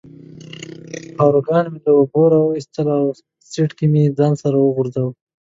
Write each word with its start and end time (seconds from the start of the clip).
پاروګان 1.17 1.65
مې 1.71 1.79
له 1.85 1.91
اوبو 1.97 2.21
را 2.31 2.39
وویستل 2.41 2.87
او 2.99 3.05
په 3.17 3.21
سیټ 3.51 3.71
کې 3.77 3.85
مې 3.91 4.03
ځان 4.17 4.33
وغورځاوه. 4.59 5.11